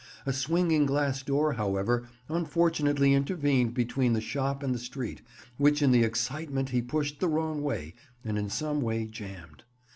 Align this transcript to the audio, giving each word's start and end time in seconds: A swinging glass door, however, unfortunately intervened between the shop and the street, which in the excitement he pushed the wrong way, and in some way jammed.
A 0.25 0.33
swinging 0.33 0.87
glass 0.87 1.21
door, 1.21 1.53
however, 1.53 2.09
unfortunately 2.27 3.13
intervened 3.13 3.75
between 3.75 4.13
the 4.13 4.19
shop 4.19 4.63
and 4.63 4.73
the 4.73 4.79
street, 4.79 5.21
which 5.59 5.83
in 5.83 5.91
the 5.91 6.01
excitement 6.01 6.69
he 6.69 6.81
pushed 6.81 7.19
the 7.19 7.29
wrong 7.29 7.61
way, 7.61 7.93
and 8.25 8.35
in 8.35 8.49
some 8.49 8.81
way 8.81 9.05
jammed. 9.05 9.63